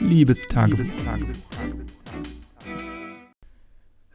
Liebestagebuch. 0.00 0.86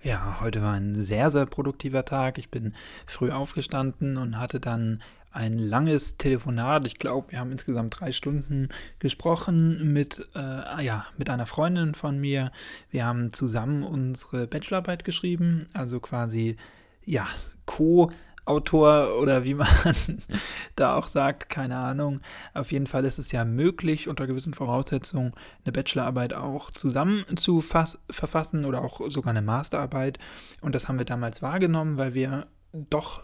Ja, 0.02 0.40
heute 0.42 0.62
war 0.62 0.74
ein 0.74 1.04
sehr, 1.04 1.32
sehr 1.32 1.46
produktiver 1.46 2.06
Tag. 2.06 2.38
Ich 2.38 2.50
bin 2.50 2.74
früh 3.06 3.32
aufgestanden 3.32 4.18
und 4.18 4.40
hatte 4.40 4.60
dann 4.60 5.02
ein 5.32 5.58
langes 5.58 6.18
Telefonat. 6.18 6.86
Ich 6.88 7.00
glaube, 7.00 7.32
wir 7.32 7.40
haben 7.40 7.52
insgesamt 7.52 8.00
drei 8.00 8.12
Stunden 8.12 8.70
gesprochen 9.00 9.94
mit, 9.94 10.28
äh, 10.36 10.84
ja, 10.86 11.06
mit 11.18 11.30
einer 11.30 11.46
Freundin 11.46 11.94
von 11.96 12.20
mir. 12.20 12.52
Wir 12.90 13.06
haben 13.06 13.32
zusammen 13.32 13.84
unsere 13.84 14.48
Bachelorarbeit 14.48 15.04
geschrieben, 15.06 15.68
also 15.74 16.00
quasi, 16.00 16.56
ja, 17.04 17.28
Co- 17.66 18.12
Autor 18.46 19.20
oder 19.20 19.44
wie 19.44 19.56
man 19.56 19.68
da 20.76 20.96
auch 20.96 21.08
sagt, 21.08 21.50
keine 21.50 21.78
Ahnung. 21.78 22.22
Auf 22.54 22.72
jeden 22.72 22.88
Fall 22.88 23.04
ist 23.06 23.18
es 23.18 23.32
ja 23.32 23.44
möglich, 23.44 24.08
unter 24.08 24.28
gewissen 24.28 24.54
Voraussetzungen 24.54 25.34
eine 25.64 25.72
Bachelorarbeit 25.72 26.34
auch 26.34 26.72
zusammen 26.72 27.26
zu 27.38 27.62
verfassen 27.62 28.66
oder 28.66 28.82
auch 28.82 29.02
sogar 29.10 29.32
eine 29.32 29.42
Masterarbeit. 29.42 30.20
Und 30.62 30.76
das 30.76 30.88
haben 30.88 31.00
wir 31.00 31.06
damals 31.06 31.42
wahrgenommen, 31.42 31.98
weil 31.98 32.14
wir 32.14 32.48
doch 32.72 33.24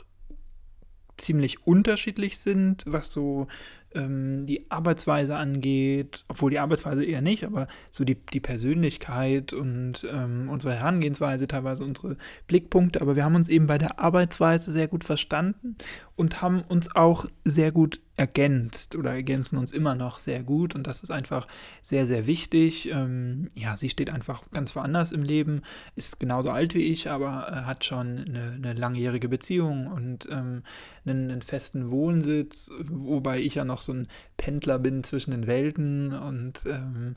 ziemlich 1.17 1.67
unterschiedlich 1.67 2.39
sind, 2.39 2.83
was 2.87 3.11
so 3.11 3.47
ähm, 3.95 4.45
die 4.45 4.69
Arbeitsweise 4.69 5.35
angeht, 5.35 6.23
obwohl 6.27 6.51
die 6.51 6.59
Arbeitsweise 6.59 7.03
eher 7.03 7.21
nicht, 7.21 7.45
aber 7.45 7.67
so 7.89 8.03
die, 8.03 8.15
die 8.15 8.39
Persönlichkeit 8.39 9.53
und 9.53 10.05
ähm, 10.11 10.49
unsere 10.49 10.75
Herangehensweise, 10.75 11.47
teilweise 11.47 11.83
unsere 11.83 12.17
Blickpunkte, 12.47 13.01
aber 13.01 13.15
wir 13.15 13.23
haben 13.23 13.35
uns 13.35 13.49
eben 13.49 13.67
bei 13.67 13.77
der 13.77 13.99
Arbeitsweise 13.99 14.71
sehr 14.71 14.87
gut 14.87 15.03
verstanden 15.03 15.75
und 16.15 16.41
haben 16.41 16.61
uns 16.61 16.95
auch 16.95 17.25
sehr 17.43 17.71
gut 17.71 17.99
ergänzt 18.17 18.95
oder 18.95 19.13
ergänzen 19.13 19.57
uns 19.57 19.71
immer 19.71 19.95
noch 19.95 20.19
sehr 20.19 20.43
gut 20.43 20.75
und 20.75 20.85
das 20.85 21.01
ist 21.01 21.09
einfach 21.09 21.47
sehr, 21.81 22.05
sehr 22.05 22.27
wichtig. 22.27 22.91
Ähm, 22.91 23.47
ja, 23.55 23.75
sie 23.75 23.89
steht 23.89 24.11
einfach 24.11 24.43
ganz 24.51 24.75
woanders 24.75 25.11
im 25.11 25.23
Leben, 25.23 25.61
ist 25.95 26.19
genauso 26.19 26.51
alt 26.51 26.75
wie 26.75 26.91
ich, 26.91 27.09
aber 27.09 27.47
äh, 27.49 27.55
hat 27.65 27.85
schon 27.85 28.25
eine, 28.27 28.51
eine, 28.51 28.73
langjährige 28.73 29.29
Beziehung 29.29 29.87
und 29.87 30.27
ähm, 30.29 30.61
einen, 31.05 31.31
einen, 31.31 31.41
festen 31.41 31.89
Wohnsitz, 31.89 32.69
wobei 32.87 33.39
ich 33.39 33.55
ja 33.55 33.65
noch 33.65 33.80
so 33.81 33.93
ein 33.93 34.07
Pendler 34.37 34.79
bin 34.79 35.03
zwischen 35.03 35.31
den 35.31 35.47
Welten 35.47 36.13
und 36.13 36.61
ähm, 36.65 37.15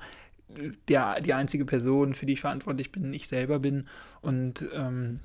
der, 0.89 1.21
die 1.21 1.35
einzige 1.35 1.65
Person, 1.65 2.15
für 2.15 2.27
die 2.27 2.35
ich 2.35 2.41
verantwortlich 2.41 2.93
bin, 2.93 3.13
ich 3.13 3.29
selber 3.29 3.59
bin. 3.59 3.89
Und 4.21 4.69
ähm, 4.73 5.21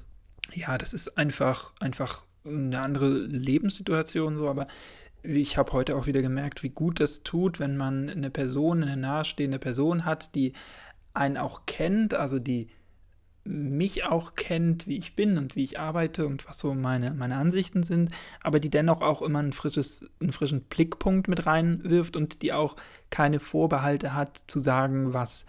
ja, 0.53 0.77
das 0.77 0.93
ist 0.93 1.17
einfach, 1.17 1.73
einfach 1.79 2.25
eine 2.45 2.79
andere 2.79 3.09
Lebenssituation 3.09 4.37
so, 4.37 4.49
aber 4.49 4.67
ich 5.21 5.57
habe 5.57 5.73
heute 5.73 5.95
auch 5.95 6.07
wieder 6.07 6.21
gemerkt, 6.21 6.63
wie 6.63 6.69
gut 6.69 6.99
das 6.99 7.23
tut, 7.23 7.59
wenn 7.59 7.75
man 7.75 8.09
eine 8.09 8.29
Person, 8.29 8.83
eine 8.83 8.97
nahestehende 8.97 9.59
Person 9.59 10.05
hat, 10.05 10.33
die 10.35 10.53
einen 11.13 11.37
auch 11.37 11.65
kennt, 11.65 12.13
also 12.13 12.39
die 12.39 12.69
mich 13.49 14.05
auch 14.05 14.35
kennt, 14.35 14.85
wie 14.85 14.97
ich 14.97 15.15
bin 15.15 15.37
und 15.39 15.55
wie 15.55 15.63
ich 15.63 15.79
arbeite 15.79 16.27
und 16.27 16.47
was 16.47 16.59
so 16.59 16.75
meine, 16.75 17.15
meine 17.15 17.35
Ansichten 17.35 17.81
sind, 17.81 18.11
aber 18.41 18.59
die 18.59 18.69
dennoch 18.69 19.01
auch 19.01 19.23
immer 19.23 19.39
ein 19.39 19.53
frisches, 19.53 20.05
einen 20.21 20.31
frischen 20.31 20.61
Blickpunkt 20.61 21.27
mit 21.27 21.47
reinwirft 21.47 22.15
und 22.15 22.43
die 22.43 22.53
auch 22.53 22.75
keine 23.09 23.39
Vorbehalte 23.39 24.13
hat 24.13 24.39
zu 24.45 24.59
sagen, 24.59 25.13
was 25.13 25.45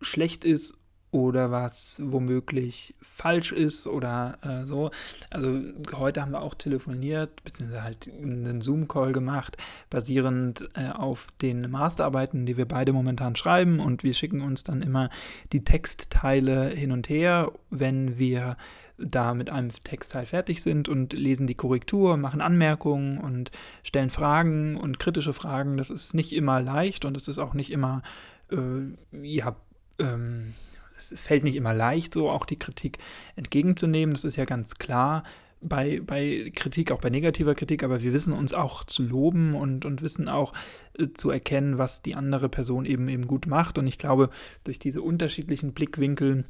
schlecht 0.00 0.44
ist 0.44 0.74
oder 1.14 1.52
was 1.52 1.94
womöglich 1.98 2.96
falsch 3.00 3.52
ist 3.52 3.86
oder 3.86 4.36
äh, 4.42 4.66
so. 4.66 4.90
Also 5.30 5.60
heute 5.94 6.20
haben 6.20 6.32
wir 6.32 6.42
auch 6.42 6.56
telefoniert, 6.56 7.44
beziehungsweise 7.44 7.84
halt 7.84 8.08
einen 8.08 8.60
Zoom-Call 8.60 9.12
gemacht, 9.12 9.56
basierend 9.90 10.68
äh, 10.74 10.88
auf 10.88 11.28
den 11.40 11.70
Masterarbeiten, 11.70 12.46
die 12.46 12.56
wir 12.56 12.66
beide 12.66 12.92
momentan 12.92 13.36
schreiben 13.36 13.78
und 13.78 14.02
wir 14.02 14.12
schicken 14.12 14.40
uns 14.40 14.64
dann 14.64 14.82
immer 14.82 15.08
die 15.52 15.62
Textteile 15.62 16.70
hin 16.70 16.90
und 16.90 17.08
her, 17.08 17.52
wenn 17.70 18.18
wir 18.18 18.56
da 18.98 19.34
mit 19.34 19.50
einem 19.50 19.70
Textteil 19.84 20.26
fertig 20.26 20.62
sind 20.62 20.88
und 20.88 21.12
lesen 21.12 21.46
die 21.46 21.54
Korrektur, 21.54 22.16
machen 22.16 22.40
Anmerkungen 22.40 23.18
und 23.18 23.52
stellen 23.84 24.10
Fragen 24.10 24.76
und 24.76 24.98
kritische 24.98 25.32
Fragen. 25.32 25.76
Das 25.76 25.90
ist 25.90 26.12
nicht 26.12 26.32
immer 26.32 26.60
leicht 26.60 27.04
und 27.04 27.16
es 27.16 27.28
ist 27.28 27.38
auch 27.38 27.54
nicht 27.54 27.70
immer, 27.70 28.02
äh, 28.50 29.22
ja, 29.22 29.54
ähm, 30.00 30.54
es 30.96 31.20
fällt 31.20 31.44
nicht 31.44 31.56
immer 31.56 31.74
leicht, 31.74 32.14
so 32.14 32.30
auch 32.30 32.46
die 32.46 32.58
Kritik 32.58 32.98
entgegenzunehmen. 33.36 34.14
Das 34.14 34.24
ist 34.24 34.36
ja 34.36 34.44
ganz 34.44 34.76
klar 34.76 35.24
bei, 35.60 36.00
bei 36.04 36.52
Kritik, 36.54 36.92
auch 36.92 37.00
bei 37.00 37.10
negativer 37.10 37.54
Kritik, 37.54 37.82
aber 37.82 38.02
wir 38.02 38.12
wissen 38.12 38.32
uns 38.32 38.52
auch 38.52 38.84
zu 38.84 39.02
loben 39.02 39.54
und, 39.54 39.84
und 39.84 40.02
wissen 40.02 40.28
auch 40.28 40.52
äh, 40.98 41.08
zu 41.14 41.30
erkennen, 41.30 41.78
was 41.78 42.02
die 42.02 42.14
andere 42.14 42.48
Person 42.48 42.84
eben 42.84 43.08
eben 43.08 43.26
gut 43.26 43.46
macht. 43.46 43.78
Und 43.78 43.86
ich 43.86 43.98
glaube, 43.98 44.30
durch 44.62 44.78
diese 44.78 45.02
unterschiedlichen 45.02 45.72
Blickwinkel 45.72 46.44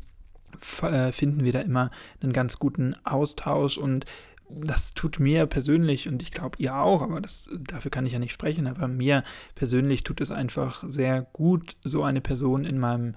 äh, 0.82 1.12
finden 1.12 1.44
wir 1.44 1.52
da 1.52 1.60
immer 1.60 1.90
einen 2.20 2.32
ganz 2.32 2.58
guten 2.58 2.96
Austausch 3.04 3.78
und 3.78 4.04
das 4.50 4.92
tut 4.92 5.20
mir 5.20 5.46
persönlich 5.46 6.06
und 6.06 6.20
ich 6.22 6.30
glaube 6.30 6.58
ihr 6.58 6.76
auch, 6.76 7.00
aber 7.02 7.20
das, 7.20 7.48
dafür 7.58 7.90
kann 7.90 8.04
ich 8.04 8.12
ja 8.12 8.18
nicht 8.18 8.32
sprechen, 8.32 8.66
aber 8.66 8.88
mir 8.88 9.24
persönlich 9.54 10.04
tut 10.04 10.20
es 10.20 10.30
einfach 10.30 10.84
sehr 10.86 11.22
gut, 11.32 11.76
so 11.82 12.04
eine 12.04 12.20
Person 12.20 12.64
in 12.64 12.78
meinem 12.78 13.14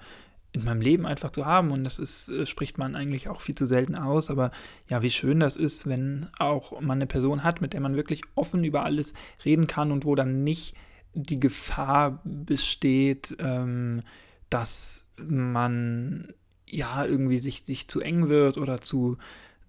in 0.52 0.64
meinem 0.64 0.80
Leben 0.80 1.06
einfach 1.06 1.30
zu 1.30 1.46
haben. 1.46 1.70
Und 1.70 1.84
das 1.84 1.98
ist, 1.98 2.28
äh, 2.28 2.46
spricht 2.46 2.78
man 2.78 2.94
eigentlich 2.94 3.28
auch 3.28 3.40
viel 3.40 3.54
zu 3.54 3.66
selten 3.66 3.94
aus. 3.94 4.30
Aber 4.30 4.50
ja, 4.88 5.02
wie 5.02 5.10
schön 5.10 5.40
das 5.40 5.56
ist, 5.56 5.86
wenn 5.86 6.28
auch 6.38 6.80
man 6.80 6.98
eine 6.98 7.06
Person 7.06 7.44
hat, 7.44 7.60
mit 7.60 7.72
der 7.72 7.80
man 7.80 7.96
wirklich 7.96 8.22
offen 8.34 8.64
über 8.64 8.84
alles 8.84 9.14
reden 9.44 9.66
kann 9.66 9.92
und 9.92 10.04
wo 10.04 10.14
dann 10.14 10.44
nicht 10.44 10.74
die 11.14 11.40
Gefahr 11.40 12.20
besteht, 12.24 13.36
ähm, 13.38 14.02
dass 14.50 15.04
man 15.16 16.32
ja 16.66 17.04
irgendwie 17.04 17.38
sich, 17.38 17.64
sich 17.64 17.88
zu 17.88 18.00
eng 18.00 18.28
wird 18.28 18.58
oder 18.58 18.80
zu, 18.80 19.18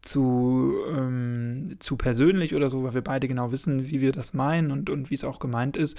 zu, 0.02 0.74
ähm, 0.90 1.76
zu 1.80 1.98
persönlich 1.98 2.56
oder 2.56 2.70
so, 2.70 2.84
weil 2.84 2.94
wir 2.94 3.04
beide 3.04 3.28
genau 3.28 3.52
wissen, 3.52 3.90
wie 3.90 4.02
wir 4.02 4.12
das 4.12 4.34
meinen 4.34 4.72
und, 4.72 4.90
und 4.90 5.10
wie 5.10 5.16
es 5.16 5.24
auch 5.24 5.40
gemeint 5.40 5.78
ist. 5.78 5.98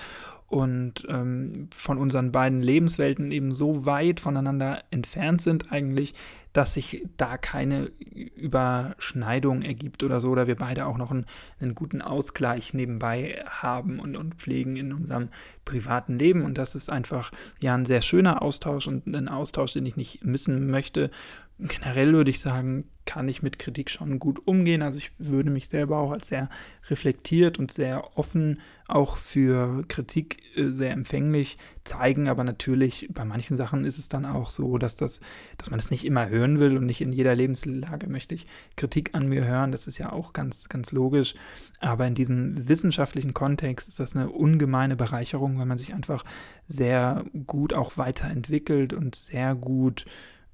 Und 0.49 1.07
ähm, 1.09 1.69
von 1.75 1.99
unseren 1.99 2.33
beiden 2.33 2.61
Lebenswelten 2.61 3.31
eben 3.31 3.55
so 3.55 3.87
weit 3.87 4.21
voneinander 4.21 4.83
entfernt 4.91 5.43
sind 5.43 5.71
eigentlich, 5.71 6.15
dass 6.53 6.75
sich 6.75 7.07
da 7.17 7.39
keine 7.39 7.91
Überschneidung 8.37 9.63
ergibt 9.63 10.03
oder 10.03 10.21
so, 10.21 10.31
oder 10.31 10.47
wir 10.47 10.57
beide 10.57 10.87
auch 10.87 10.97
noch 10.97 11.11
einen, 11.11 11.27
einen 11.61 11.75
guten 11.75 12.03
Ausgleich 12.03 12.75
nebenbei 12.75 13.43
haben 13.49 14.01
und, 14.01 14.17
und 14.17 14.35
pflegen 14.35 14.77
in 14.77 14.93
unserem 14.93 15.29
privaten 15.65 16.19
Leben. 16.19 16.45
Und 16.45 16.59
das 16.59 16.75
ist 16.75 16.91
einfach 16.91 17.31
ja 17.61 17.75
ein 17.75 17.87
sehr 17.87 18.03
schöner 18.03 18.43
Austausch 18.43 18.89
und 18.89 19.07
ein 19.07 19.29
Austausch, 19.29 19.75
den 19.75 19.87
ich 19.87 19.97
nicht 19.97 20.25
missen 20.25 20.71
möchte. 20.71 21.11
Generell 21.59 22.13
würde 22.13 22.31
ich 22.31 22.41
sagen, 22.41 22.85
kann 23.05 23.29
ich 23.29 23.43
mit 23.43 23.59
Kritik 23.59 23.91
schon 23.91 24.19
gut 24.19 24.47
umgehen. 24.47 24.83
Also 24.83 24.99
ich 24.99 25.13
würde 25.19 25.51
mich 25.51 25.69
selber 25.69 25.99
auch 25.99 26.11
als 26.11 26.29
sehr 26.29 26.49
reflektiert 26.89 27.59
und 27.59 27.73
sehr 27.73 28.17
offen 28.17 28.61
auch 28.95 29.17
für 29.17 29.85
Kritik 29.89 30.43
äh, 30.57 30.71
sehr 30.71 30.93
empfänglich 30.93 31.59
zeigen, 31.85 32.29
aber 32.29 32.45
natürlich 32.45 33.09
bei 33.13 33.25
manchen 33.25 33.57
Sachen 33.57 33.85
ist 33.85 33.99
es 33.99 34.09
dann 34.09 34.27
auch 34.27 34.51
so, 34.51 34.79
dass 34.79 34.97
das, 34.97 35.21
dass 35.57 35.71
man 35.71 35.81
das 35.81 35.91
nicht 35.91 36.05
immer 36.05 36.29
hören 36.29 36.59
will 36.59 36.77
und 36.77 36.87
nicht 36.87 37.01
in 37.01 37.13
jeder 37.13 37.35
Lebenslage 37.35 38.09
möchte 38.09 38.35
ich 38.35 38.47
Kritik 38.77 39.15
an 39.15 39.29
mir 39.29 39.45
hören. 39.45 39.73
Das 39.73 39.87
ist 39.87 39.99
ja 39.99 40.13
auch 40.13 40.33
ganz, 40.33 40.69
ganz 40.69 40.93
logisch. 40.93 41.35
Aber 41.81 42.07
in 42.07 42.15
diesem 42.15 42.69
wissenschaftlichen 42.69 43.35
Kontext 43.35 43.89
ist 43.89 44.01
das 44.01 44.15
eine 44.15 44.31
ungemeine 44.31 44.97
Bereicherung, 44.97 45.59
weil 45.59 45.67
man 45.67 45.79
sich 45.79 45.95
einfach 45.95 46.25
sehr 46.69 47.25
gut 47.47 47.73
auch 47.73 47.97
weiterentwickelt 47.97 48.93
und 48.93 49.15
sehr 49.15 49.55
gut 49.55 50.05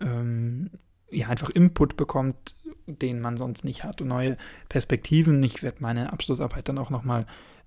ähm, 0.01 0.71
ja, 1.11 1.29
einfach 1.29 1.51
Input 1.51 1.97
bekommt, 1.97 2.55
den 2.87 3.21
man 3.21 3.37
sonst 3.37 3.65
nicht 3.65 3.85
hat 3.85 4.01
und 4.01 4.09
neue 4.09 4.37
Perspektiven. 4.69 5.43
Ich 5.43 5.63
werde 5.63 5.79
meine 5.81 6.13
Abschlussarbeit 6.13 6.69
dann 6.69 6.79
auch 6.79 6.91
nochmal 6.91 7.27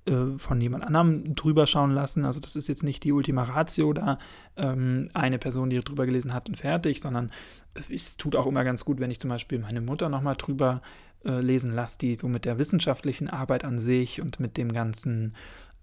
äh, 0.10 0.38
von 0.38 0.60
jemand 0.60 0.84
anderem 0.84 1.36
drüber 1.36 1.68
schauen 1.68 1.92
lassen. 1.92 2.26
Also 2.26 2.40
das 2.40 2.56
ist 2.56 2.68
jetzt 2.68 2.84
nicht 2.84 3.04
die 3.04 3.12
Ultima 3.12 3.44
Ratio 3.44 3.94
da, 3.94 4.18
ähm, 4.58 5.10
eine 5.14 5.38
Person, 5.38 5.70
die 5.70 5.80
drüber 5.80 6.06
gelesen 6.06 6.34
hat 6.34 6.50
und 6.50 6.58
fertig, 6.58 7.00
sondern 7.02 7.32
es 7.90 8.18
tut 8.18 8.36
auch 8.36 8.48
immer 8.48 8.64
ganz 8.64 8.84
gut, 8.86 9.00
wenn 9.00 9.12
ich 9.12 9.20
zum 9.20 9.30
Beispiel 9.30 9.60
meine 9.60 9.82
Mutter 9.82 10.10
nochmal 10.10 10.36
drüber 10.36 10.82
äh, 11.26 11.40
lesen 11.42 11.72
lasse, 11.72 12.00
die 12.00 12.16
so 12.16 12.28
mit 12.28 12.46
der 12.46 12.58
wissenschaftlichen 12.58 13.30
Arbeit 13.30 13.64
an 13.64 13.78
sich 13.78 14.20
und 14.20 14.40
mit 14.40 14.58
dem 14.58 14.74
ganzen 14.74 15.36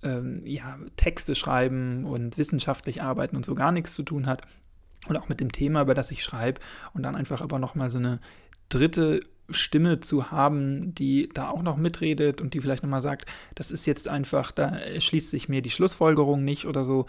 ähm, 0.03 0.43
ja, 0.45 0.77
Texte 0.97 1.35
schreiben 1.35 2.05
und 2.05 2.37
wissenschaftlich 2.37 3.03
arbeiten 3.03 3.37
und 3.37 3.45
so 3.45 3.55
gar 3.55 3.71
nichts 3.71 3.95
zu 3.95 4.03
tun 4.03 4.27
hat 4.27 4.43
und 5.07 5.17
auch 5.17 5.29
mit 5.29 5.41
dem 5.41 5.53
Thema, 5.53 5.83
über 5.83 5.95
das 5.95 6.11
ich 6.11 6.25
schreibe 6.25 6.61
und 6.95 7.05
dann 7.05 7.15
einfach 7.15 7.43
aber 7.43 7.59
nochmal 7.59 7.91
so 7.93 7.99
eine 7.99 8.19
dritte 8.69 9.21
Stimme 9.51 10.01
zu 10.01 10.31
haben, 10.31 10.95
die 10.95 11.29
da 11.33 11.51
auch 11.51 11.63
noch 11.63 11.77
mitredet 11.77 12.41
und 12.41 12.55
die 12.55 12.61
vielleicht 12.61 12.83
nochmal 12.83 13.03
sagt, 13.03 13.27
das 13.55 13.71
ist 13.71 13.87
jetzt 13.87 14.09
einfach, 14.09 14.53
da 14.53 14.79
schließt 14.99 15.31
sich 15.31 15.49
mir 15.49 15.63
die 15.63 15.71
Schlussfolgerung 15.71 16.45
nicht 16.45 16.67
oder 16.67 16.85
so, 16.85 17.07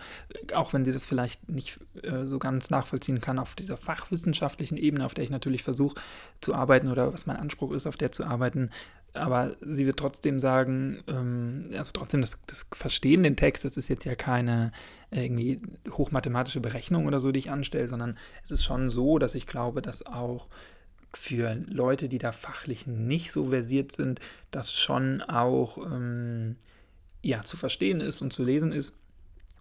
auch 0.53 0.73
wenn 0.73 0.85
sie 0.85 0.91
das 0.91 1.05
vielleicht 1.05 1.49
nicht 1.49 1.79
äh, 2.03 2.25
so 2.25 2.39
ganz 2.39 2.69
nachvollziehen 2.69 3.21
kann 3.21 3.39
auf 3.39 3.55
dieser 3.55 3.77
fachwissenschaftlichen 3.77 4.77
Ebene, 4.77 5.05
auf 5.05 5.13
der 5.13 5.23
ich 5.23 5.29
natürlich 5.29 5.63
versuche 5.63 5.99
zu 6.41 6.53
arbeiten 6.53 6.89
oder 6.89 7.13
was 7.13 7.25
mein 7.25 7.37
Anspruch 7.37 7.71
ist, 7.71 7.87
auf 7.87 7.97
der 7.97 8.11
zu 8.11 8.23
arbeiten, 8.23 8.69
aber 9.13 9.55
sie 9.61 9.85
wird 9.85 9.97
trotzdem 9.97 10.39
sagen, 10.39 11.03
ähm, 11.07 11.69
also 11.77 11.91
trotzdem 11.93 12.21
das, 12.21 12.37
das 12.47 12.65
Verstehen 12.71 13.23
den 13.23 13.35
Text, 13.35 13.65
das 13.65 13.77
ist 13.77 13.87
jetzt 13.87 14.05
ja 14.05 14.15
keine 14.15 14.71
äh, 15.11 15.25
irgendwie 15.25 15.61
hochmathematische 15.89 16.59
Berechnung 16.59 17.05
oder 17.05 17.19
so, 17.19 17.31
die 17.31 17.39
ich 17.39 17.51
anstelle, 17.51 17.87
sondern 17.87 18.17
es 18.43 18.51
ist 18.51 18.63
schon 18.63 18.89
so, 18.89 19.17
dass 19.19 19.35
ich 19.35 19.47
glaube, 19.47 19.81
dass 19.81 20.05
auch 20.05 20.47
für 21.13 21.55
Leute, 21.67 22.09
die 22.09 22.17
da 22.17 22.31
fachlich 22.31 22.87
nicht 22.87 23.31
so 23.31 23.49
versiert 23.49 23.91
sind, 23.91 24.19
das 24.51 24.73
schon 24.73 25.21
auch 25.21 25.77
ähm, 25.77 26.57
ja, 27.21 27.43
zu 27.43 27.57
verstehen 27.57 28.01
ist 28.01 28.21
und 28.21 28.33
zu 28.33 28.43
lesen 28.43 28.71
ist. 28.71 28.97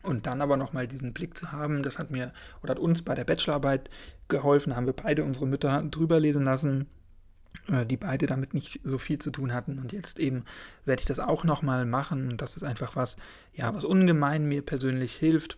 Und 0.03 0.27
dann 0.27 0.41
aber 0.41 0.57
nochmal 0.57 0.87
diesen 0.87 1.13
Blick 1.13 1.37
zu 1.37 1.51
haben, 1.51 1.83
das 1.83 1.99
hat 1.99 2.11
mir 2.11 2.33
oder 2.63 2.73
hat 2.73 2.79
uns 2.79 3.03
bei 3.03 3.15
der 3.15 3.25
Bachelorarbeit 3.25 3.91
geholfen, 4.29 4.77
haben 4.77 4.87
wir 4.87 4.93
beide 4.93 5.25
unsere 5.25 5.47
Mütter 5.47 5.83
drüber 5.91 6.21
lesen 6.21 6.45
lassen 6.45 6.87
äh, 7.69 7.85
die 7.87 7.97
beide 7.97 8.27
damit 8.27 8.55
nicht 8.55 8.81
so 8.85 8.99
viel 8.99 9.19
zu 9.19 9.31
tun 9.31 9.53
hatten. 9.53 9.79
Und 9.79 9.93
jetzt 9.93 10.19
eben 10.19 10.45
werde 10.85 11.01
ich 11.01 11.07
das 11.07 11.19
auch 11.19 11.45
nochmal 11.45 11.85
machen. 11.85 12.31
Und 12.31 12.43
das 12.43 12.57
ist 12.57 12.63
einfach 12.63 12.97
was, 12.97 13.17
ja, 13.53 13.73
was 13.75 13.85
ungemein 13.85 14.47
mir 14.47 14.63
persönlich 14.63 15.15
hilft 15.15 15.57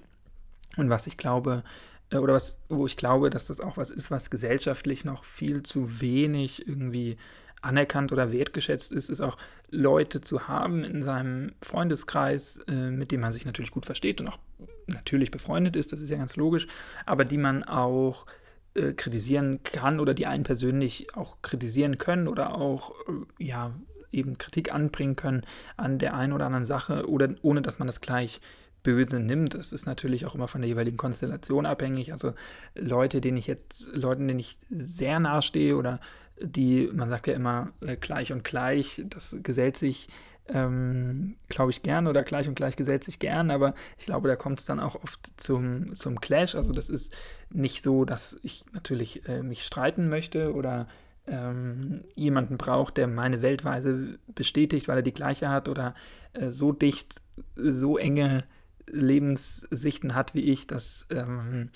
und 0.77 0.91
was 0.91 1.07
ich 1.07 1.17
glaube, 1.17 1.65
oder 2.13 2.35
was, 2.35 2.59
wo 2.69 2.87
ich 2.87 2.97
glaube, 2.97 3.31
dass 3.31 3.47
das 3.47 3.61
auch 3.61 3.77
was 3.77 3.91
ist, 3.91 4.11
was 4.11 4.31
gesellschaftlich 4.31 5.05
noch 5.05 5.25
viel 5.25 5.63
zu 5.63 6.01
wenig 6.01 6.67
irgendwie 6.67 7.19
anerkannt 7.61 8.13
oder 8.13 8.33
wertgeschätzt 8.33 8.93
ist, 8.93 9.11
ist 9.11 9.21
auch 9.21 9.37
Leute 9.71 10.21
zu 10.21 10.49
haben 10.49 10.85
in 10.85 11.03
seinem 11.03 11.53
Freundeskreis, 11.61 12.61
äh, 12.69 12.91
mit 12.91 13.11
dem 13.11 13.21
man 13.21 13.33
sich 13.33 13.45
natürlich 13.45 13.71
gut 13.71 13.85
versteht 13.85 14.21
und 14.21 14.29
auch 14.29 14.39
natürlich 14.87 15.31
befreundet 15.31 15.77
ist, 15.77 15.93
das 15.93 16.01
ist 16.01 16.11
ja 16.11 16.17
ganz 16.17 16.37
logisch, 16.37 16.67
aber 17.05 17.25
die 17.25 17.37
man 17.37 17.65
auch 17.65 18.27
äh, 18.75 18.93
kritisieren 18.93 19.63
kann 19.63 20.01
oder 20.01 20.15
die 20.15 20.27
einen 20.27 20.45
persönlich 20.45 21.15
auch 21.15 21.43
kritisieren 21.43 21.99
können 21.99 22.29
oder 22.29 22.55
auch 22.55 22.93
äh, 23.09 23.45
ja 23.45 23.75
eben 24.11 24.39
Kritik 24.39 24.73
anbringen 24.73 25.17
können 25.17 25.43
an 25.77 25.99
der 25.99 26.15
einen 26.15 26.33
oder 26.33 26.47
anderen 26.47 26.65
Sache 26.65 27.09
oder 27.09 27.29
ohne 27.43 27.61
dass 27.61 27.79
man 27.79 27.87
das 27.87 28.01
gleich 28.01 28.41
böse 28.83 29.21
nimmt. 29.21 29.55
Das 29.55 29.73
ist 29.73 29.87
natürlich 29.87 30.27
auch 30.27 30.35
immer 30.35 30.49
von 30.49 30.61
der 30.61 30.69
jeweiligen 30.69 30.97
Konstellation 30.97 31.67
abhängig. 31.67 32.13
Also 32.13 32.35
Leute, 32.75 33.21
denen 33.21 33.37
ich 33.37 33.47
jetzt, 33.47 33.97
Leuten, 33.97 34.29
denen 34.29 34.41
ich 34.41 34.59
sehr 34.69 35.21
nahe 35.21 35.43
stehe 35.43 35.77
oder 35.77 36.01
die, 36.41 36.89
man 36.93 37.09
sagt 37.09 37.27
ja 37.27 37.35
immer 37.35 37.73
äh, 37.81 37.97
gleich 37.97 38.33
und 38.33 38.45
gleich, 38.45 39.03
das 39.09 39.37
gesellt 39.43 39.77
sich 39.77 40.09
ähm, 40.49 41.37
glaube 41.49 41.71
ich, 41.71 41.83
gern 41.83 42.07
oder 42.07 42.23
gleich 42.23 42.49
und 42.49 42.55
gleich 42.55 42.77
gesellt 42.77 43.05
sich 43.05 43.19
gern, 43.19 43.51
aber 43.51 43.75
ich 43.99 44.07
glaube, 44.07 44.29
da 44.29 44.37
kommt 44.37 44.61
es 44.61 44.65
dann 44.65 44.81
auch 44.81 44.95
oft 45.03 45.21
zum, 45.37 45.95
zum 45.95 46.21
Clash. 46.21 46.55
Also 46.55 46.73
das 46.73 46.89
ist 46.89 47.15
nicht 47.51 47.85
so, 47.85 48.05
dass 48.05 48.39
ich 48.43 48.65
natürlich 48.73 49.29
äh, 49.29 49.43
mich 49.43 49.65
streiten 49.65 50.09
möchte 50.09 50.55
oder 50.55 50.89
ähm, 51.27 52.05
jemanden 52.15 52.57
braucht, 52.57 52.97
der 52.97 53.07
meine 53.09 53.43
Weltweise 53.43 54.19
bestätigt, 54.29 54.89
weil 54.89 54.99
er 54.99 55.03
die 55.03 55.13
gleiche 55.13 55.51
hat 55.51 55.69
oder 55.69 55.95
äh, 56.33 56.51
so 56.51 56.73
dicht, 56.73 57.21
so 57.55 57.99
enge 57.99 58.45
Lebenssichten 58.93 60.15
hat 60.15 60.35
wie 60.35 60.53
ich, 60.53 60.67
dass 60.67 61.07
ähm, 61.11 61.71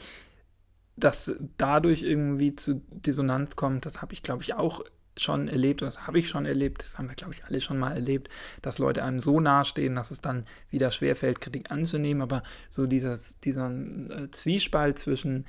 dass 0.97 1.31
dadurch 1.57 2.03
irgendwie 2.03 2.55
zu 2.55 2.83
Dissonanz 2.91 3.57
kommt, 3.57 3.87
das 3.87 4.03
habe 4.03 4.13
ich, 4.13 4.23
glaube 4.23 4.43
ich, 4.43 4.55
auch 4.55 4.85
schon 5.17 5.49
erlebt, 5.49 5.83
das 5.83 6.07
habe 6.07 6.19
ich 6.19 6.29
schon 6.29 6.47
erlebt, 6.47 6.83
das 6.83 6.97
haben 6.97 7.09
wir, 7.09 7.15
glaube 7.15 7.35
ich, 7.35 7.45
alle 7.45 7.61
schon 7.61 7.79
mal 7.79 7.93
erlebt, 7.93 8.29
dass 8.63 8.79
Leute 8.79 9.05
einem 9.05 9.21
so 9.21 9.41
nahestehen, 9.41 9.95
dass 9.95 10.11
es 10.11 10.21
dann 10.21 10.47
wieder 10.71 10.91
schwerfällt, 10.91 11.41
Kritik 11.41 11.71
anzunehmen, 11.71 12.23
aber 12.23 12.43
so 12.71 12.87
dieses, 12.87 13.39
dieser 13.41 13.71
äh, 13.71 14.31
Zwiespalt 14.31 14.99
zwischen 14.99 15.47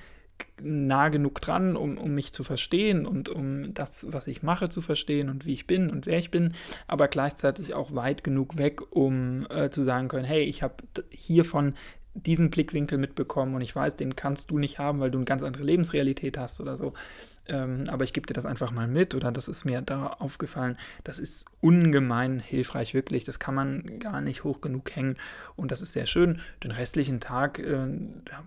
nah 0.61 1.09
genug 1.09 1.41
dran, 1.41 1.75
um, 1.75 1.97
um 1.97 2.15
mich 2.15 2.31
zu 2.31 2.43
verstehen 2.43 3.05
und 3.05 3.29
um 3.29 3.73
das, 3.73 4.05
was 4.09 4.27
ich 4.27 4.43
mache, 4.43 4.69
zu 4.69 4.81
verstehen 4.81 5.29
und 5.29 5.45
wie 5.45 5.53
ich 5.53 5.67
bin 5.67 5.89
und 5.89 6.05
wer 6.05 6.19
ich 6.19 6.31
bin, 6.31 6.53
aber 6.87 7.07
gleichzeitig 7.07 7.73
auch 7.73 7.93
weit 7.95 8.23
genug 8.23 8.57
weg, 8.57 8.81
um 8.91 9.45
äh, 9.49 9.69
zu 9.69 9.83
sagen 9.83 10.07
können, 10.07 10.25
hey, 10.25 10.43
ich 10.43 10.63
habe 10.63 10.75
hiervon 11.09 11.75
diesen 12.13 12.51
Blickwinkel 12.51 12.97
mitbekommen 12.97 13.55
und 13.55 13.61
ich 13.61 13.75
weiß, 13.75 13.95
den 13.95 14.15
kannst 14.15 14.51
du 14.51 14.59
nicht 14.59 14.79
haben, 14.79 14.99
weil 14.99 15.11
du 15.11 15.17
eine 15.17 15.25
ganz 15.25 15.43
andere 15.43 15.63
Lebensrealität 15.63 16.37
hast 16.37 16.61
oder 16.61 16.77
so. 16.77 16.93
Ähm, 17.45 17.85
aber 17.89 18.05
ich 18.05 18.13
gebe 18.13 18.25
dir 18.25 18.33
das 18.33 18.45
einfach 18.45 18.71
mal 18.71 18.87
mit 18.87 19.15
oder 19.15 19.31
das 19.31 19.47
ist 19.47 19.65
mir 19.65 19.81
da 19.81 20.07
aufgefallen. 20.07 20.77
Das 21.03 21.19
ist 21.19 21.45
ungemein 21.59 22.39
hilfreich, 22.39 22.93
wirklich. 22.93 23.25
Das 23.25 23.39
kann 23.39 23.55
man 23.55 23.99
gar 23.99 24.21
nicht 24.21 24.43
hoch 24.43 24.61
genug 24.61 24.95
hängen 24.95 25.17
und 25.55 25.71
das 25.71 25.81
ist 25.81 25.93
sehr 25.93 26.05
schön. 26.05 26.39
Den 26.63 26.71
restlichen 26.71 27.19
Tag 27.19 27.59
äh, 27.59 27.87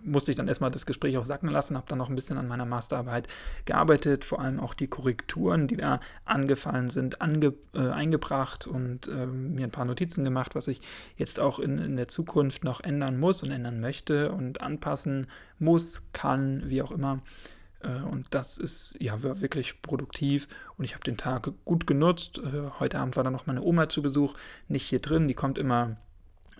musste 0.02 0.30
ich 0.30 0.36
dann 0.36 0.48
erstmal 0.48 0.70
das 0.70 0.86
Gespräch 0.86 1.18
auch 1.18 1.26
sacken 1.26 1.50
lassen, 1.50 1.76
habe 1.76 1.86
dann 1.88 1.98
noch 1.98 2.08
ein 2.08 2.14
bisschen 2.14 2.38
an 2.38 2.48
meiner 2.48 2.64
Masterarbeit 2.64 3.28
gearbeitet, 3.66 4.24
vor 4.24 4.40
allem 4.40 4.60
auch 4.60 4.72
die 4.72 4.88
Korrekturen, 4.88 5.68
die 5.68 5.76
da 5.76 6.00
angefallen 6.24 6.88
sind, 6.88 7.20
ange, 7.20 7.52
äh, 7.74 7.90
eingebracht 7.90 8.66
und 8.66 9.08
äh, 9.08 9.26
mir 9.26 9.64
ein 9.64 9.70
paar 9.70 9.84
Notizen 9.84 10.24
gemacht, 10.24 10.54
was 10.54 10.68
ich 10.68 10.80
jetzt 11.16 11.38
auch 11.38 11.58
in, 11.58 11.78
in 11.78 11.96
der 11.96 12.08
Zukunft 12.08 12.64
noch 12.64 12.80
ändern 12.80 13.18
muss 13.18 13.42
und 13.42 13.50
ändern 13.50 13.80
möchte 13.80 14.32
und 14.32 14.62
anpassen 14.62 15.26
muss, 15.58 16.02
kann, 16.12 16.62
wie 16.70 16.80
auch 16.80 16.92
immer. 16.92 17.20
Äh, 17.86 18.02
und 18.02 18.34
das 18.34 18.58
ist 18.58 18.96
ja 19.00 19.22
wirklich 19.22 19.82
produktiv 19.82 20.48
und 20.76 20.84
ich 20.84 20.94
habe 20.94 21.04
den 21.04 21.16
Tag 21.16 21.50
gut 21.64 21.86
genutzt. 21.86 22.38
Äh, 22.38 22.70
heute 22.78 22.98
Abend 22.98 23.16
war 23.16 23.24
dann 23.24 23.32
noch 23.32 23.46
meine 23.46 23.62
Oma 23.62 23.88
zu 23.88 24.02
Besuch, 24.02 24.34
nicht 24.68 24.86
hier 24.88 25.00
drin, 25.00 25.28
die 25.28 25.34
kommt 25.34 25.58
immer 25.58 25.96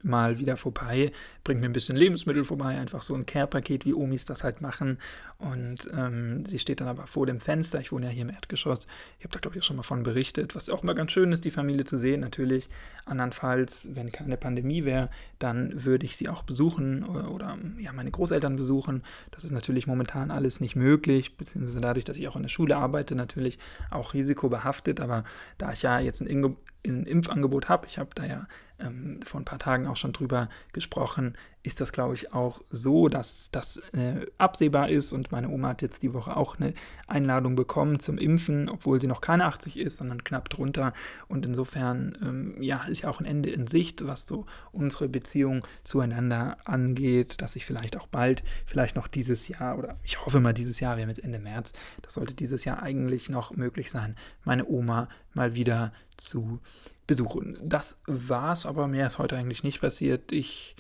mal 0.07 0.39
wieder 0.39 0.57
vorbei, 0.57 1.13
bringt 1.45 1.61
mir 1.61 1.67
ein 1.67 1.73
bisschen 1.73 1.97
Lebensmittel 1.97 2.45
vorbei, 2.45 2.79
einfach 2.79 3.03
so 3.03 3.15
ein 3.15 3.27
Care-Paket, 3.27 3.85
wie 3.85 3.95
Omis 3.95 4.25
das 4.25 4.43
halt 4.43 4.61
machen. 4.61 4.99
Und 5.39 5.89
ähm, 5.93 6.45
sie 6.47 6.59
steht 6.59 6.81
dann 6.81 6.89
aber 6.89 7.07
vor 7.07 7.27
dem 7.27 7.41
Fenster. 7.41 7.81
Ich 7.81 7.93
wohne 7.93 8.07
ja 8.07 8.13
hier 8.13 8.23
im 8.23 8.31
Erdgeschoss. 8.31 8.87
Ich 9.19 9.25
habe 9.25 9.35
da, 9.35 9.41
glaube 9.41 9.57
ich, 9.57 9.63
auch 9.63 9.67
schon 9.67 9.77
mal 9.77 9.83
von 9.83 10.03
berichtet, 10.03 10.55
was 10.55 10.71
auch 10.71 10.83
mal 10.83 10.95
ganz 10.95 11.13
schön 11.13 11.33
ist, 11.33 11.45
die 11.45 11.51
Familie 11.51 11.85
zu 11.85 11.99
sehen. 11.99 12.21
Natürlich, 12.21 12.69
andernfalls, 13.05 13.89
wenn 13.93 14.11
keine 14.11 14.37
Pandemie 14.37 14.85
wäre, 14.85 15.11
dann 15.39 15.85
würde 15.85 16.07
ich 16.07 16.17
sie 16.17 16.29
auch 16.29 16.43
besuchen 16.43 17.05
oder, 17.05 17.31
oder, 17.31 17.59
ja, 17.79 17.93
meine 17.93 18.11
Großeltern 18.11 18.57
besuchen. 18.57 19.03
Das 19.31 19.45
ist 19.45 19.53
natürlich 19.53 19.87
momentan 19.87 20.31
alles 20.31 20.61
nicht 20.61 20.77
möglich, 20.77 21.37
beziehungsweise 21.37 21.81
dadurch, 21.81 22.05
dass 22.05 22.17
ich 22.17 22.29
auch 22.29 22.37
in 22.37 22.43
der 22.43 22.49
Schule 22.49 22.77
arbeite, 22.77 23.15
natürlich 23.15 23.59
auch 23.91 24.15
risikobehaftet. 24.15 25.01
Aber 25.01 25.25
da 25.59 25.73
ich 25.73 25.83
ja 25.83 26.01
jetzt 26.01 26.23
ein 26.23 26.57
ein 26.87 27.05
Impfangebot 27.05 27.69
habe, 27.69 27.87
ich 27.87 27.99
habe 27.99 28.11
da 28.15 28.25
ja 28.25 28.47
ähm, 28.79 29.21
vor 29.25 29.41
ein 29.41 29.45
paar 29.45 29.59
Tagen 29.59 29.87
auch 29.87 29.97
schon 29.97 30.13
drüber 30.13 30.49
gesprochen, 30.73 31.37
ist 31.67 31.81
das, 31.81 31.91
glaube 31.91 32.15
ich, 32.15 32.33
auch 32.33 32.61
so, 32.71 33.09
dass 33.09 33.49
das 33.51 33.79
äh, 33.93 34.25
absehbar 34.39 34.89
ist. 34.89 35.13
Und 35.13 35.33
meine 35.33 35.49
Oma 35.49 35.71
hat 35.71 35.83
jetzt 35.83 36.01
die 36.01 36.15
Woche 36.15 36.37
auch 36.37 36.61
eine 36.61 36.75
Einladung 37.09 37.57
bekommen 37.57 37.99
zum 37.99 38.19
Impfen, 38.19 38.69
obwohl 38.69 39.01
sie 39.01 39.09
noch 39.09 39.21
keine 39.21 39.47
80 39.47 39.77
ist, 39.77 39.97
sondern 39.97 40.23
knapp 40.23 40.49
drunter. 40.49 40.93
Und 41.27 41.45
insofern, 41.45 42.17
ähm, 42.23 42.63
ja, 42.63 42.85
ist 42.85 43.03
ja 43.03 43.09
auch 43.09 43.19
ein 43.19 43.27
Ende 43.27 43.51
in 43.51 43.67
Sicht, 43.67 44.07
was 44.07 44.29
so 44.29 44.47
unsere 44.71 45.09
Beziehung 45.09 45.67
zueinander 45.83 46.57
angeht, 46.65 47.43
dass 47.43 47.57
ich 47.57 47.67
vielleicht 47.67 47.97
auch 47.97 48.07
bald, 48.07 48.45
vielleicht 48.65 48.95
noch 48.95 49.09
dieses 49.09 49.49
Jahr 49.49 49.77
oder 49.77 49.97
ich 50.05 50.25
hoffe 50.25 50.39
mal 50.39 50.55
dieses 50.55 50.79
Jahr, 50.79 50.97
wir 50.97 51.03
haben 51.03 51.11
jetzt 51.11 51.25
Ende 51.25 51.41
März, 51.41 51.73
das 52.01 52.15
sollte 52.15 52.35
dieses 52.35 52.65
Jahr 52.65 52.81
eigentlich 52.81 53.29
noch 53.29 53.51
möglich 53.51 53.91
sein, 53.91 54.15
meine 54.45 54.67
Oma 54.69 55.09
mal 55.35 55.57
wieder 55.57 55.93
zu 56.17 56.61
besuchen. 57.07 57.59
Das 57.63 58.01
war's, 58.07 58.67
aber 58.67 58.89
mehr 58.89 59.07
ist 59.07 59.19
heute 59.19 59.37
eigentlich 59.37 59.63
nicht 59.63 59.81
passiert. 59.81 60.33
Ich 60.33 60.77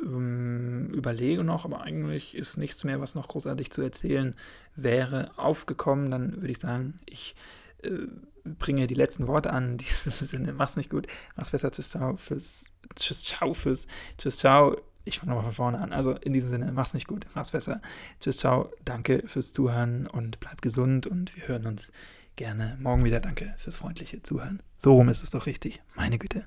ähm, 0.00 0.90
überlege 0.92 1.44
noch, 1.44 1.64
aber 1.64 1.82
eigentlich 1.82 2.36
ist 2.36 2.56
nichts 2.56 2.84
mehr, 2.84 3.00
was 3.00 3.14
noch 3.14 3.28
großartig 3.28 3.70
zu 3.70 3.82
erzählen 3.82 4.34
wäre, 4.74 5.30
aufgekommen. 5.36 6.10
Dann 6.10 6.36
würde 6.36 6.52
ich 6.52 6.58
sagen, 6.58 7.00
ich 7.06 7.34
äh, 7.82 8.06
bringe 8.44 8.86
die 8.86 8.94
letzten 8.94 9.26
Worte 9.26 9.50
an. 9.50 9.72
In 9.72 9.78
diesem 9.78 10.12
Sinne, 10.12 10.52
mach's 10.52 10.76
nicht 10.76 10.90
gut, 10.90 11.06
mach's 11.36 11.50
besser. 11.50 11.70
Tschüss, 11.70 11.90
ciao 11.90 12.16
fürs, 12.16 12.64
tschüss, 12.94 13.24
ciao 13.24 13.54
fürs, 13.54 13.86
tschüss, 14.18 14.38
ciao. 14.38 14.76
Ich 15.04 15.20
fange 15.20 15.30
nochmal 15.30 15.44
von 15.46 15.54
vorne 15.54 15.78
an. 15.80 15.92
Also 15.92 16.12
in 16.12 16.32
diesem 16.32 16.50
Sinne, 16.50 16.72
mach's 16.72 16.94
nicht 16.94 17.06
gut, 17.06 17.26
mach's 17.34 17.52
besser. 17.52 17.80
Tschüss, 18.20 18.38
ciao. 18.38 18.72
Danke 18.84 19.22
fürs 19.26 19.52
Zuhören 19.52 20.06
und 20.06 20.40
bleib 20.40 20.62
gesund 20.62 21.06
und 21.06 21.34
wir 21.36 21.48
hören 21.48 21.66
uns 21.66 21.92
gerne 22.36 22.76
morgen 22.80 23.04
wieder. 23.04 23.20
Danke 23.20 23.54
fürs 23.58 23.76
freundliche 23.76 24.22
Zuhören. 24.22 24.62
So 24.78 24.94
rum 24.94 25.08
ist 25.08 25.22
es 25.22 25.30
doch 25.30 25.46
richtig. 25.46 25.82
Meine 25.94 26.18
Güte. 26.18 26.44